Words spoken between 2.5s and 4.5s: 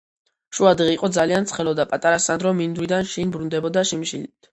მინდვრიდან შინ ბრუნდებოდა შიმშილი